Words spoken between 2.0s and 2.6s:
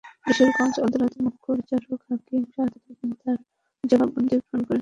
হাকিম